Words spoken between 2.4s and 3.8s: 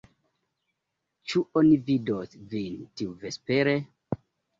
vin tiuvespere?